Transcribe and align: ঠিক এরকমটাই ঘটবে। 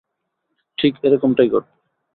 ঠিক 0.77 0.93
এরকমটাই 1.03 1.49
ঘটবে। 1.49 1.73